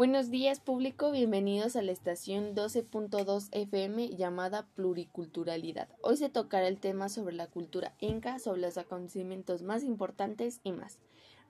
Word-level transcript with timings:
Buenos 0.00 0.30
días 0.30 0.60
público, 0.60 1.10
bienvenidos 1.10 1.76
a 1.76 1.82
la 1.82 1.92
estación 1.92 2.54
12.2 2.54 3.48
FM 3.52 4.16
llamada 4.16 4.66
Pluriculturalidad. 4.74 5.90
Hoy 6.00 6.16
se 6.16 6.30
tocará 6.30 6.68
el 6.68 6.80
tema 6.80 7.10
sobre 7.10 7.34
la 7.34 7.48
cultura 7.48 7.94
inca, 8.00 8.38
sobre 8.38 8.62
los 8.62 8.78
acontecimientos 8.78 9.60
más 9.60 9.84
importantes 9.84 10.60
y 10.64 10.72
más. 10.72 10.96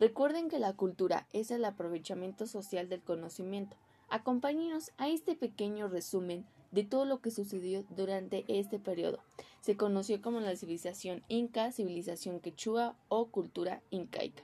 Recuerden 0.00 0.48
que 0.48 0.58
la 0.58 0.72
cultura 0.72 1.28
es 1.32 1.52
el 1.52 1.64
aprovechamiento 1.64 2.48
social 2.48 2.88
del 2.88 3.02
conocimiento. 3.02 3.76
Acompáñenos 4.08 4.90
a 4.98 5.08
este 5.08 5.36
pequeño 5.36 5.86
resumen 5.86 6.44
de 6.72 6.82
todo 6.82 7.04
lo 7.04 7.20
que 7.20 7.30
sucedió 7.30 7.84
durante 7.90 8.44
este 8.48 8.80
periodo. 8.80 9.20
Se 9.60 9.76
conoció 9.76 10.20
como 10.20 10.40
la 10.40 10.56
civilización 10.56 11.22
inca, 11.28 11.70
civilización 11.70 12.40
quechua 12.40 12.96
o 13.06 13.26
cultura 13.26 13.80
incaica, 13.90 14.42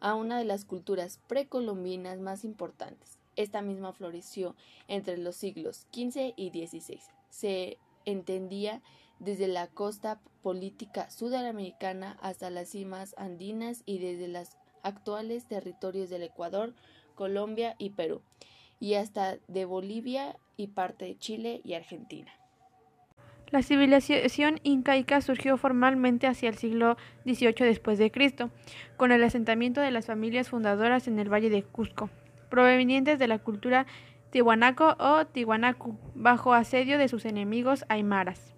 a 0.00 0.16
una 0.16 0.36
de 0.36 0.44
las 0.44 0.66
culturas 0.66 1.18
precolombinas 1.28 2.20
más 2.20 2.44
importantes. 2.44 3.17
Esta 3.38 3.62
misma 3.62 3.92
floreció 3.92 4.56
entre 4.88 5.16
los 5.16 5.36
siglos 5.36 5.86
XV 5.92 6.34
y 6.34 6.50
XVI. 6.50 6.98
Se 7.30 7.78
entendía 8.04 8.82
desde 9.20 9.46
la 9.46 9.68
costa 9.68 10.18
política 10.42 11.08
sudamericana 11.08 12.18
hasta 12.20 12.50
las 12.50 12.70
cimas 12.70 13.14
andinas 13.16 13.84
y 13.86 14.00
desde 14.00 14.26
los 14.26 14.48
actuales 14.82 15.46
territorios 15.46 16.10
del 16.10 16.24
Ecuador, 16.24 16.74
Colombia 17.14 17.76
y 17.78 17.90
Perú, 17.90 18.22
y 18.80 18.94
hasta 18.94 19.38
de 19.46 19.64
Bolivia 19.66 20.36
y 20.56 20.66
parte 20.66 21.04
de 21.04 21.16
Chile 21.16 21.60
y 21.62 21.74
Argentina. 21.74 22.32
La 23.50 23.62
civilización 23.62 24.58
incaica 24.64 25.20
surgió 25.20 25.56
formalmente 25.58 26.26
hacia 26.26 26.48
el 26.48 26.58
siglo 26.58 26.96
XVIII 27.24 27.66
después 27.66 27.98
de 27.98 28.10
Cristo, 28.10 28.50
con 28.96 29.12
el 29.12 29.22
asentamiento 29.22 29.80
de 29.80 29.92
las 29.92 30.06
familias 30.06 30.48
fundadoras 30.48 31.06
en 31.06 31.20
el 31.20 31.32
Valle 31.32 31.50
de 31.50 31.62
Cusco 31.62 32.10
provenientes 32.48 33.18
de 33.18 33.28
la 33.28 33.38
cultura 33.38 33.86
tihuanaco 34.30 34.96
o 34.98 35.26
tihuanacu, 35.26 35.98
bajo 36.14 36.52
asedio 36.52 36.98
de 36.98 37.08
sus 37.08 37.24
enemigos 37.24 37.84
aymaras. 37.88 38.54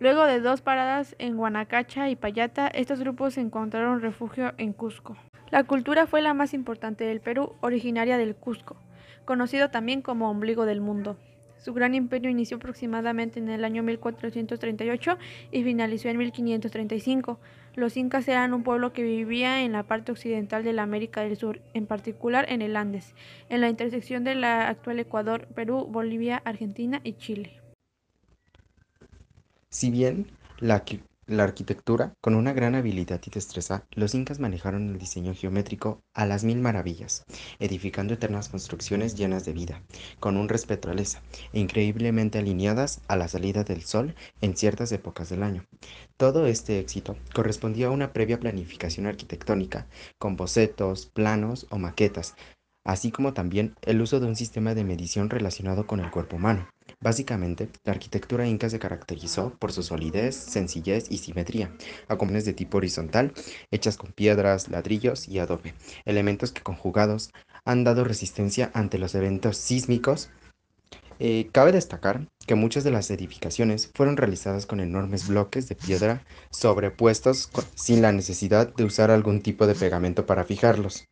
Luego 0.00 0.24
de 0.24 0.40
dos 0.40 0.60
paradas 0.60 1.16
en 1.18 1.36
Guanacacha 1.36 2.08
y 2.08 2.16
Payata, 2.16 2.68
estos 2.68 3.00
grupos 3.00 3.36
encontraron 3.36 4.00
refugio 4.00 4.52
en 4.56 4.72
Cusco. 4.72 5.16
La 5.50 5.64
cultura 5.64 6.06
fue 6.06 6.22
la 6.22 6.34
más 6.34 6.54
importante 6.54 7.04
del 7.04 7.20
Perú, 7.20 7.54
originaria 7.62 8.16
del 8.18 8.36
Cusco, 8.36 8.76
conocido 9.24 9.70
también 9.70 10.02
como 10.02 10.30
ombligo 10.30 10.66
del 10.66 10.80
mundo. 10.80 11.16
Su 11.56 11.74
gran 11.74 11.94
imperio 11.94 12.30
inició 12.30 12.58
aproximadamente 12.58 13.40
en 13.40 13.48
el 13.48 13.64
año 13.64 13.82
1438 13.82 15.18
y 15.50 15.64
finalizó 15.64 16.08
en 16.08 16.18
1535. 16.18 17.40
Los 17.78 17.96
incas 17.96 18.26
eran 18.26 18.54
un 18.54 18.64
pueblo 18.64 18.92
que 18.92 19.04
vivía 19.04 19.62
en 19.62 19.70
la 19.70 19.84
parte 19.84 20.10
occidental 20.10 20.64
de 20.64 20.72
la 20.72 20.82
América 20.82 21.20
del 21.20 21.36
Sur, 21.36 21.60
en 21.74 21.86
particular 21.86 22.44
en 22.48 22.60
el 22.60 22.74
Andes, 22.74 23.14
en 23.50 23.60
la 23.60 23.68
intersección 23.68 24.24
de 24.24 24.34
la 24.34 24.68
actual 24.68 24.98
Ecuador, 24.98 25.46
Perú, 25.54 25.86
Bolivia, 25.88 26.42
Argentina 26.44 27.00
y 27.04 27.12
Chile. 27.12 27.60
Si 29.70 29.92
bien 29.92 30.26
la, 30.58 30.82
la 31.28 31.44
arquitectura, 31.44 32.14
con 32.22 32.34
una 32.34 32.54
gran 32.54 32.74
habilidad 32.74 33.20
y 33.26 33.30
destreza, 33.30 33.86
los 33.92 34.14
incas 34.14 34.40
manejaron 34.40 34.88
el 34.88 34.98
diseño 34.98 35.34
geométrico 35.34 36.02
a 36.14 36.24
las 36.24 36.42
mil 36.42 36.58
maravillas, 36.58 37.24
edificando 37.58 38.14
eternas 38.14 38.48
construcciones 38.48 39.14
llenas 39.14 39.44
de 39.44 39.52
vida, 39.52 39.82
con 40.20 40.38
un 40.38 40.48
respeto 40.48 40.90
a 40.90 40.94
e 40.94 41.60
increíblemente 41.60 42.38
alineadas 42.38 43.02
a 43.08 43.16
la 43.16 43.28
salida 43.28 43.62
del 43.62 43.82
sol 43.82 44.14
en 44.40 44.56
ciertas 44.56 44.90
épocas 44.90 45.28
del 45.28 45.42
año. 45.42 45.66
Todo 46.16 46.46
este 46.46 46.80
éxito 46.80 47.16
correspondía 47.34 47.88
a 47.88 47.90
una 47.90 48.14
previa 48.14 48.40
planificación 48.40 49.06
arquitectónica, 49.06 49.86
con 50.18 50.36
bocetos, 50.36 51.06
planos 51.06 51.66
o 51.68 51.78
maquetas, 51.78 52.34
así 52.84 53.10
como 53.10 53.34
también 53.34 53.74
el 53.82 54.00
uso 54.00 54.20
de 54.20 54.26
un 54.26 54.36
sistema 54.36 54.74
de 54.74 54.84
medición 54.84 55.30
relacionado 55.30 55.86
con 55.86 56.00
el 56.00 56.10
cuerpo 56.10 56.36
humano. 56.36 56.68
Básicamente, 57.00 57.68
la 57.84 57.92
arquitectura 57.92 58.46
inca 58.46 58.70
se 58.70 58.78
caracterizó 58.78 59.50
por 59.58 59.72
su 59.72 59.82
solidez, 59.82 60.34
sencillez 60.34 61.10
y 61.10 61.18
simetría, 61.18 61.72
acomodaciones 62.08 62.44
de 62.46 62.54
tipo 62.54 62.78
horizontal, 62.78 63.32
hechas 63.70 63.96
con 63.96 64.12
piedras, 64.12 64.68
ladrillos 64.68 65.28
y 65.28 65.38
adobe, 65.38 65.74
elementos 66.04 66.52
que 66.52 66.62
conjugados 66.62 67.30
han 67.64 67.84
dado 67.84 68.04
resistencia 68.04 68.70
ante 68.74 68.98
los 68.98 69.14
eventos 69.14 69.56
sísmicos. 69.56 70.30
Eh, 71.20 71.48
cabe 71.52 71.72
destacar 71.72 72.28
que 72.46 72.54
muchas 72.54 72.84
de 72.84 72.90
las 72.90 73.10
edificaciones 73.10 73.90
fueron 73.94 74.16
realizadas 74.16 74.66
con 74.66 74.80
enormes 74.80 75.28
bloques 75.28 75.68
de 75.68 75.74
piedra 75.74 76.22
sobrepuestos 76.50 77.50
sin 77.74 78.02
la 78.02 78.12
necesidad 78.12 78.74
de 78.74 78.84
usar 78.84 79.10
algún 79.10 79.42
tipo 79.42 79.66
de 79.66 79.74
pegamento 79.74 80.26
para 80.26 80.44
fijarlos. 80.44 81.06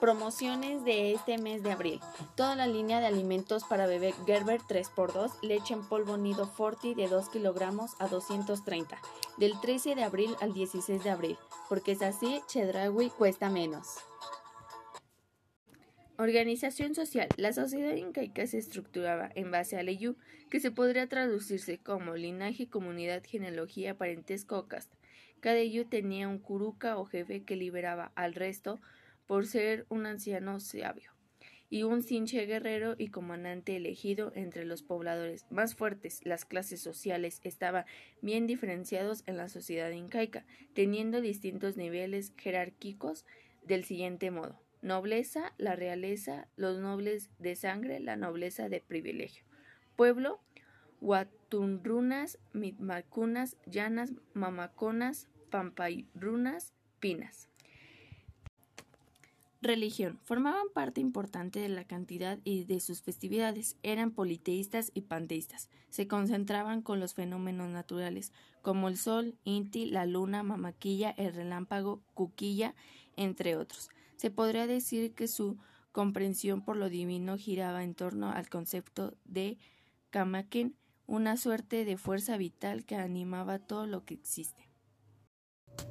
Promociones 0.00 0.82
de 0.82 1.12
este 1.12 1.36
mes 1.36 1.62
de 1.62 1.72
abril. 1.72 2.00
Toda 2.34 2.56
la 2.56 2.66
línea 2.66 3.00
de 3.00 3.06
alimentos 3.06 3.64
para 3.64 3.86
bebé 3.86 4.14
Gerber 4.24 4.62
3x2, 4.62 5.30
leche 5.42 5.74
en 5.74 5.86
polvo 5.86 6.16
nido 6.16 6.46
Forti 6.46 6.94
de 6.94 7.06
2 7.06 7.28
kilogramos 7.28 7.92
a 7.98 8.08
230, 8.08 8.98
del 9.36 9.60
13 9.60 9.96
de 9.96 10.02
abril 10.02 10.34
al 10.40 10.54
16 10.54 11.04
de 11.04 11.10
abril, 11.10 11.36
porque 11.68 11.92
es 11.92 12.00
así, 12.00 12.40
Chedraui 12.48 13.10
cuesta 13.10 13.50
menos. 13.50 13.98
Organización 16.16 16.94
social. 16.94 17.28
La 17.36 17.52
sociedad 17.52 17.94
incaica 17.94 18.46
se 18.46 18.56
estructuraba 18.56 19.30
en 19.34 19.50
base 19.50 19.76
a 19.76 19.82
Leyu, 19.82 20.16
que 20.48 20.60
se 20.60 20.70
podría 20.70 21.08
traducirse 21.08 21.76
como 21.76 22.16
linaje, 22.16 22.70
comunidad, 22.70 23.22
genealogía, 23.22 23.98
parentesco 23.98 24.58
o 24.58 24.66
casta. 24.66 24.96
Cada 25.40 25.62
Yu 25.62 25.86
tenía 25.86 26.28
un 26.28 26.38
curuca 26.38 26.96
o 26.98 27.04
jefe 27.06 27.44
que 27.44 27.56
liberaba 27.56 28.12
al 28.14 28.34
resto 28.34 28.80
por 29.30 29.46
ser 29.46 29.86
un 29.90 30.06
anciano 30.06 30.58
sabio 30.58 31.12
y 31.68 31.84
un 31.84 32.02
cinche 32.02 32.46
guerrero 32.46 32.96
y 32.98 33.10
comandante 33.10 33.76
elegido 33.76 34.32
entre 34.34 34.64
los 34.64 34.82
pobladores 34.82 35.46
más 35.50 35.76
fuertes. 35.76 36.20
Las 36.24 36.44
clases 36.44 36.80
sociales 36.80 37.40
estaban 37.44 37.84
bien 38.22 38.48
diferenciados 38.48 39.22
en 39.26 39.36
la 39.36 39.48
sociedad 39.48 39.90
incaica, 39.90 40.44
teniendo 40.74 41.20
distintos 41.20 41.76
niveles 41.76 42.32
jerárquicos 42.38 43.24
del 43.62 43.84
siguiente 43.84 44.32
modo: 44.32 44.60
nobleza, 44.82 45.54
la 45.58 45.76
realeza, 45.76 46.48
los 46.56 46.80
nobles 46.80 47.30
de 47.38 47.54
sangre, 47.54 48.00
la 48.00 48.16
nobleza 48.16 48.68
de 48.68 48.80
privilegio. 48.80 49.44
Pueblo, 49.94 50.40
huatunrunas, 51.00 52.40
mitmacunas, 52.52 53.56
llanas, 53.64 54.12
mamaconas, 54.34 55.28
pampayrunas, 55.50 56.74
pinas. 56.98 57.46
Religión. 59.62 60.18
Formaban 60.22 60.68
parte 60.72 61.02
importante 61.02 61.60
de 61.60 61.68
la 61.68 61.84
cantidad 61.84 62.38
y 62.44 62.64
de 62.64 62.80
sus 62.80 63.02
festividades. 63.02 63.76
Eran 63.82 64.10
politeístas 64.10 64.90
y 64.94 65.02
panteístas. 65.02 65.68
Se 65.90 66.08
concentraban 66.08 66.80
con 66.80 66.98
los 66.98 67.12
fenómenos 67.12 67.68
naturales, 67.68 68.32
como 68.62 68.88
el 68.88 68.96
sol, 68.96 69.36
Inti, 69.44 69.84
la 69.84 70.06
luna, 70.06 70.42
Mamaquilla, 70.42 71.10
el 71.10 71.34
relámpago, 71.34 72.00
Cuquilla, 72.14 72.74
entre 73.16 73.56
otros. 73.56 73.90
Se 74.16 74.30
podría 74.30 74.66
decir 74.66 75.12
que 75.12 75.28
su 75.28 75.58
comprensión 75.92 76.62
por 76.62 76.78
lo 76.78 76.88
divino 76.88 77.36
giraba 77.36 77.84
en 77.84 77.94
torno 77.94 78.30
al 78.30 78.48
concepto 78.48 79.14
de 79.26 79.58
Kamaken, 80.08 80.74
una 81.06 81.36
suerte 81.36 81.84
de 81.84 81.98
fuerza 81.98 82.38
vital 82.38 82.86
que 82.86 82.96
animaba 82.96 83.58
todo 83.58 83.86
lo 83.86 84.06
que 84.06 84.14
existe. 84.14 84.69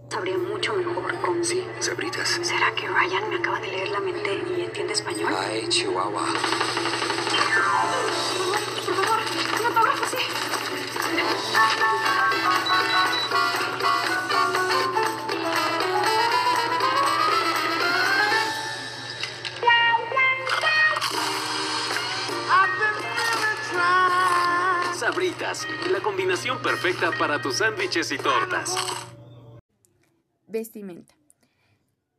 Sabría 0.10 0.38
mucho 0.38 0.74
mejor 0.74 1.16
con... 1.22 1.46
Sí, 1.46 1.66
sabritas. 1.80 2.40
¿Será 2.42 2.74
que 2.74 2.88
Ryan 2.88 3.30
me 3.30 3.36
acaba 3.38 3.60
de 3.60 3.68
leer 3.68 3.90
la 3.90 4.00
mente 4.00 4.44
y 4.58 4.62
entiende 4.62 4.94
español? 4.94 5.34
Ay, 5.38 5.68
Chihuahua. 5.70 6.26
Por 8.86 8.96
favor, 8.96 9.20
un 9.60 9.66
autógrafo, 9.66 10.06
sí. 10.08 10.18
Sabritas, 24.98 25.68
la 25.92 26.00
combinación 26.02 26.60
perfecta 26.60 27.12
para 27.12 27.42
tus 27.42 27.58
sándwiches 27.58 28.12
y 28.12 28.18
tortas. 28.18 28.76
Vestimenta. 30.50 31.16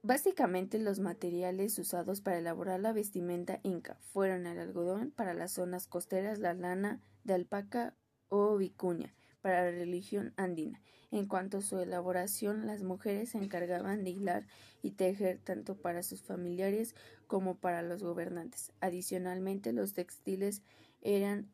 Básicamente 0.04 0.78
los 0.78 1.00
materiales 1.00 1.76
usados 1.80 2.20
para 2.20 2.38
elaborar 2.38 2.78
la 2.78 2.92
vestimenta 2.92 3.58
inca 3.64 3.96
fueron 4.12 4.46
el 4.46 4.60
algodón 4.60 5.10
para 5.10 5.34
las 5.34 5.50
zonas 5.50 5.88
costeras, 5.88 6.38
la 6.38 6.54
lana 6.54 7.00
de 7.24 7.34
alpaca 7.34 7.96
o 8.28 8.56
vicuña 8.56 9.12
para 9.40 9.64
la 9.64 9.72
religión 9.72 10.32
andina. 10.36 10.80
En 11.10 11.26
cuanto 11.26 11.58
a 11.58 11.60
su 11.60 11.80
elaboración, 11.80 12.68
las 12.68 12.84
mujeres 12.84 13.30
se 13.30 13.38
encargaban 13.38 14.04
de 14.04 14.10
hilar 14.10 14.46
y 14.80 14.92
tejer 14.92 15.40
tanto 15.42 15.74
para 15.74 16.04
sus 16.04 16.22
familiares 16.22 16.94
como 17.26 17.56
para 17.56 17.82
los 17.82 18.00
gobernantes. 18.00 18.70
Adicionalmente, 18.80 19.72
los 19.72 19.92
textiles 19.92 20.62
eran 21.02 21.50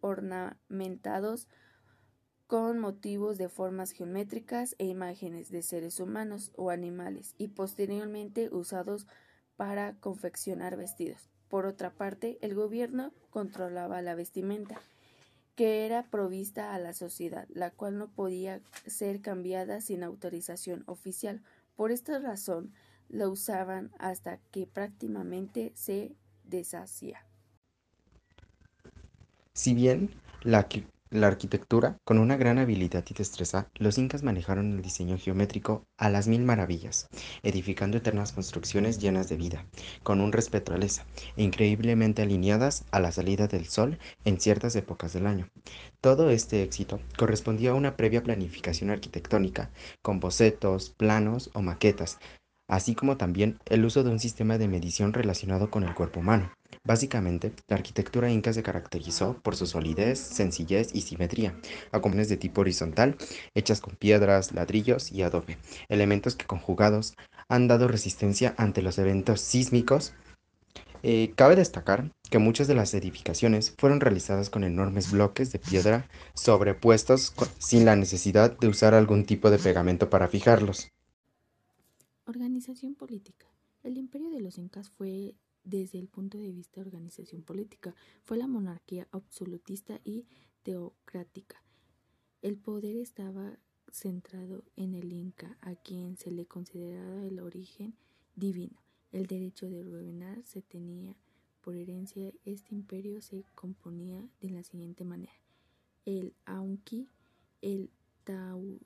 ornamentados 0.00 1.48
con 2.46 2.78
motivos 2.78 3.38
de 3.38 3.48
formas 3.48 3.90
geométricas 3.90 4.76
e 4.78 4.86
imágenes 4.86 5.50
de 5.50 5.62
seres 5.62 5.98
humanos 5.98 6.52
o 6.56 6.70
animales 6.70 7.34
y 7.38 7.48
posteriormente 7.48 8.48
usados 8.52 9.06
para 9.56 9.94
confeccionar 9.98 10.76
vestidos. 10.76 11.28
Por 11.48 11.66
otra 11.66 11.90
parte, 11.90 12.38
el 12.42 12.54
gobierno 12.54 13.12
controlaba 13.30 14.02
la 14.02 14.14
vestimenta, 14.14 14.80
que 15.54 15.86
era 15.86 16.04
provista 16.10 16.74
a 16.74 16.78
la 16.78 16.92
sociedad, 16.92 17.48
la 17.48 17.70
cual 17.70 17.98
no 17.98 18.08
podía 18.08 18.60
ser 18.86 19.20
cambiada 19.22 19.80
sin 19.80 20.02
autorización 20.02 20.84
oficial. 20.86 21.42
Por 21.74 21.90
esta 21.90 22.18
razón, 22.18 22.72
la 23.08 23.28
usaban 23.28 23.90
hasta 23.98 24.38
que 24.50 24.66
prácticamente 24.66 25.72
se 25.74 26.14
deshacía. 26.44 27.24
Si 29.54 29.74
bien 29.74 30.10
la, 30.42 30.68
la 31.10 31.28
arquitectura, 31.28 31.98
con 32.04 32.18
una 32.18 32.36
gran 32.36 32.58
habilidad 32.58 33.04
y 33.08 33.14
destreza, 33.14 33.68
los 33.74 33.98
incas 33.98 34.22
manejaron 34.22 34.72
el 34.72 34.82
diseño 34.82 35.18
geométrico 35.18 35.86
a 35.96 36.10
las 36.10 36.28
mil 36.28 36.42
maravillas, 36.42 37.08
edificando 37.42 37.96
eternas 37.96 38.32
construcciones 38.32 38.98
llenas 38.98 39.28
de 39.28 39.36
vida, 39.36 39.66
con 40.02 40.20
un 40.20 40.32
respeto 40.32 40.74
a 40.74 40.78
increíblemente 41.36 42.22
alineadas 42.22 42.84
a 42.90 43.00
la 43.00 43.12
salida 43.12 43.46
del 43.46 43.66
sol 43.66 43.98
en 44.24 44.40
ciertas 44.40 44.76
épocas 44.76 45.12
del 45.12 45.26
año. 45.26 45.48
Todo 46.00 46.30
este 46.30 46.62
éxito 46.62 47.00
correspondía 47.16 47.70
a 47.70 47.74
una 47.74 47.96
previa 47.96 48.22
planificación 48.22 48.90
arquitectónica, 48.90 49.70
con 50.02 50.20
bocetos, 50.20 50.90
planos 50.90 51.50
o 51.54 51.62
maquetas, 51.62 52.18
así 52.68 52.94
como 52.94 53.16
también 53.16 53.58
el 53.66 53.84
uso 53.84 54.02
de 54.02 54.10
un 54.10 54.18
sistema 54.18 54.58
de 54.58 54.68
medición 54.68 55.12
relacionado 55.12 55.70
con 55.70 55.84
el 55.84 55.94
cuerpo 55.94 56.20
humano. 56.20 56.52
Básicamente, 56.84 57.52
la 57.68 57.76
arquitectura 57.76 58.30
inca 58.30 58.52
se 58.52 58.62
caracterizó 58.62 59.38
por 59.42 59.56
su 59.56 59.66
solidez, 59.66 60.18
sencillez 60.18 60.94
y 60.94 61.02
simetría, 61.02 61.56
acomodaciones 61.90 62.28
de 62.28 62.36
tipo 62.36 62.60
horizontal, 62.60 63.16
hechas 63.54 63.80
con 63.80 63.96
piedras, 63.96 64.52
ladrillos 64.52 65.10
y 65.10 65.22
adobe, 65.22 65.58
elementos 65.88 66.36
que 66.36 66.46
conjugados 66.46 67.14
han 67.48 67.68
dado 67.68 67.88
resistencia 67.88 68.54
ante 68.56 68.82
los 68.82 68.98
eventos 68.98 69.40
sísmicos. 69.40 70.14
Eh, 71.02 71.32
cabe 71.36 71.56
destacar 71.56 72.10
que 72.30 72.38
muchas 72.38 72.68
de 72.68 72.74
las 72.74 72.94
edificaciones 72.94 73.74
fueron 73.78 74.00
realizadas 74.00 74.50
con 74.50 74.64
enormes 74.64 75.10
bloques 75.10 75.52
de 75.52 75.58
piedra 75.58 76.08
sobrepuestos 76.34 77.34
sin 77.58 77.84
la 77.84 77.96
necesidad 77.96 78.56
de 78.58 78.68
usar 78.68 78.94
algún 78.94 79.24
tipo 79.24 79.50
de 79.50 79.58
pegamento 79.58 80.10
para 80.10 80.28
fijarlos. 80.28 80.88
Organización 82.28 82.96
política. 82.96 83.46
El 83.84 83.96
imperio 83.96 84.30
de 84.30 84.40
los 84.40 84.58
incas 84.58 84.90
fue, 84.90 85.36
desde 85.62 86.00
el 86.00 86.08
punto 86.08 86.38
de 86.38 86.50
vista 86.50 86.80
de 86.80 86.88
organización 86.88 87.42
política, 87.42 87.94
fue 88.24 88.36
la 88.36 88.48
monarquía 88.48 89.06
absolutista 89.12 90.00
y 90.04 90.26
teocrática. 90.64 91.62
El 92.42 92.56
poder 92.56 92.96
estaba 92.96 93.60
centrado 93.92 94.64
en 94.74 94.94
el 94.94 95.12
inca, 95.12 95.56
a 95.60 95.76
quien 95.76 96.16
se 96.16 96.32
le 96.32 96.46
consideraba 96.46 97.24
el 97.24 97.38
origen 97.38 97.94
divino. 98.34 98.82
El 99.12 99.28
derecho 99.28 99.70
de 99.70 99.84
gobernar 99.84 100.42
se 100.44 100.62
tenía 100.62 101.16
por 101.60 101.76
herencia. 101.76 102.32
Este 102.44 102.74
imperio 102.74 103.22
se 103.22 103.44
componía 103.54 104.28
de 104.40 104.50
la 104.50 104.64
siguiente 104.64 105.04
manera. 105.04 105.32
El 106.04 106.34
Aunqui, 106.44 107.08
el 107.62 107.90
Taudinsuyo, 108.24 108.82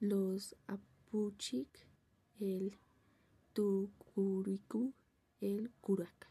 los 0.00 0.56
Apuchik, 0.66 1.68
el 2.40 2.78
Tucuricu, 3.52 4.94
el 5.42 5.70
Curaca. 5.82 6.30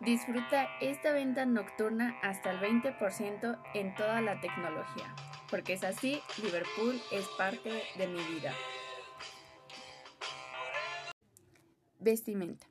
Disfruta 0.00 0.66
esta 0.80 1.12
venta 1.12 1.44
nocturna 1.44 2.18
hasta 2.22 2.50
el 2.50 2.58
20% 2.58 3.62
en 3.74 3.94
toda 3.94 4.22
la 4.22 4.40
tecnología, 4.40 5.14
porque 5.50 5.74
es 5.74 5.84
así, 5.84 6.18
Liverpool 6.42 6.98
es 7.12 7.26
parte 7.36 7.82
de 7.98 8.08
mi 8.08 8.20
vida. 8.34 8.54
Vestimenta. 12.00 12.66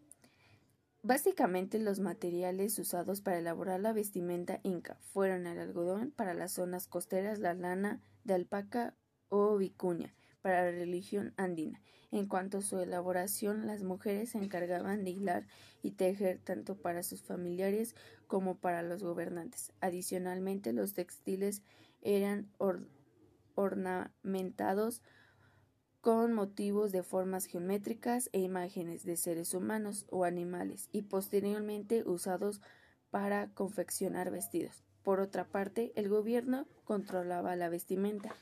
Básicamente 1.03 1.77
los 1.77 1.99
materiales 1.99 2.77
usados 2.79 3.21
para 3.21 3.37
elaborar 3.37 3.79
la 3.79 3.93
vestimenta 3.93 4.59
inca 4.63 4.97
fueron 5.13 5.45
el 5.45 5.59
algodón 5.59 6.11
para 6.11 6.33
las 6.33 6.53
zonas 6.53 6.87
costeras, 6.87 7.39
la 7.39 7.53
lana 7.53 8.01
de 8.23 8.33
alpaca 8.33 8.95
o 9.31 9.57
vicuña 9.57 10.13
para 10.41 10.65
la 10.65 10.71
religión 10.71 11.33
andina. 11.37 11.81
En 12.11 12.27
cuanto 12.27 12.57
a 12.57 12.61
su 12.61 12.77
elaboración, 12.77 13.65
las 13.65 13.83
mujeres 13.83 14.31
se 14.31 14.37
encargaban 14.37 15.05
de 15.05 15.11
hilar 15.11 15.47
y 15.81 15.91
tejer 15.91 16.39
tanto 16.39 16.75
para 16.75 17.03
sus 17.03 17.23
familiares 17.23 17.95
como 18.27 18.57
para 18.57 18.83
los 18.83 19.01
gobernantes. 19.01 19.71
Adicionalmente, 19.79 20.73
los 20.73 20.93
textiles 20.93 21.63
eran 22.01 22.51
ornamentados 23.55 25.01
con 26.01 26.33
motivos 26.33 26.91
de 26.91 27.03
formas 27.03 27.45
geométricas 27.45 28.29
e 28.33 28.39
imágenes 28.39 29.05
de 29.05 29.15
seres 29.15 29.53
humanos 29.53 30.05
o 30.09 30.25
animales 30.25 30.89
y 30.91 31.03
posteriormente 31.03 32.03
usados 32.05 32.59
para 33.09 33.53
confeccionar 33.53 34.31
vestidos. 34.31 34.83
Por 35.03 35.21
otra 35.21 35.45
parte, 35.45 35.93
el 35.95 36.09
gobierno 36.09 36.67
controlaba 36.83 37.55
la 37.55 37.69
vestimenta 37.69 38.35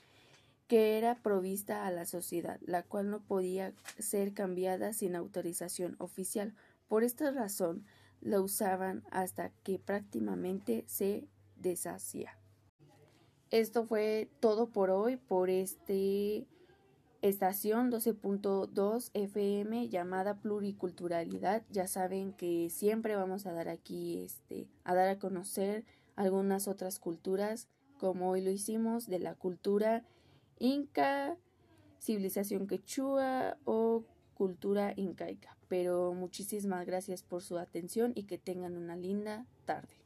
que 0.70 1.00
era 1.00 1.16
provista 1.16 1.88
a 1.88 1.92
la 1.92 2.06
sociedad, 2.06 2.60
la 2.62 2.84
cual 2.84 3.10
no 3.10 3.22
podía 3.22 3.74
ser 3.98 4.36
cambiada 4.36 4.94
sin 4.94 5.16
autorización 5.16 5.96
oficial. 5.98 6.54
Por 6.88 7.04
esta 7.04 7.32
razón, 7.32 7.86
la 8.22 8.40
usaban 8.40 9.04
hasta 9.10 9.50
que 9.64 9.80
prácticamente 9.80 10.84
se 10.88 11.28
deshacía. 11.56 12.38
Esto 13.50 13.88
fue 13.88 14.30
todo 14.40 14.70
por 14.70 14.92
hoy, 14.92 15.18
por 15.18 15.50
este 15.50 16.46
estación 17.24 17.92
12.2 17.92 19.10
FM 19.16 19.90
llamada 19.90 20.36
pluriculturalidad. 20.36 21.64
Ya 21.72 21.88
saben 21.88 22.32
que 22.32 22.70
siempre 22.70 23.16
vamos 23.16 23.48
a 23.48 23.54
dar 23.54 23.70
aquí, 23.70 24.20
este, 24.20 24.68
a 24.84 24.94
dar 24.94 25.10
a 25.10 25.18
conocer 25.18 25.84
algunas 26.16 26.68
otras 26.68 27.00
culturas, 27.00 27.68
como 27.98 28.30
hoy 28.30 28.42
lo 28.42 28.52
hicimos, 28.52 29.08
de 29.08 29.18
la 29.18 29.34
cultura 29.34 30.06
inca, 30.60 31.38
civilización 32.00 32.68
quechua 32.68 33.58
o 33.66 34.04
cultura 34.34 34.94
incaica. 34.96 35.58
Pero 35.68 36.14
muchísimas 36.14 36.86
gracias 36.86 37.24
por 37.24 37.42
su 37.42 37.58
atención 37.58 38.14
y 38.16 38.24
que 38.24 38.38
tengan 38.38 38.78
una 38.78 38.96
linda 38.96 39.46
tarde. 39.66 39.99